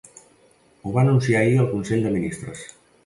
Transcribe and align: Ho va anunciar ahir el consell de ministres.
Ho 0.85 0.93
va 0.95 1.03
anunciar 1.03 1.43
ahir 1.43 1.59
el 1.65 1.69
consell 1.75 2.05
de 2.09 2.15
ministres. 2.17 2.65